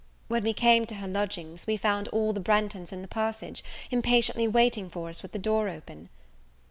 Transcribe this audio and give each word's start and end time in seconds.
When 0.29 0.41
we 0.43 0.53
came 0.53 0.85
to 0.87 0.95
her 0.95 1.07
lodgings 1.07 1.67
we 1.67 1.77
found 1.77 2.07
all 2.07 2.33
the 2.33 2.41
Branghtons 2.41 2.91
in 2.91 3.03
the 3.03 3.07
passage, 3.07 3.63
impatiently 3.91 4.47
waiting 4.47 4.89
for 4.89 5.09
us 5.09 5.21
with 5.21 5.31
the 5.31 5.37
door 5.37 5.69
open. 5.69 6.09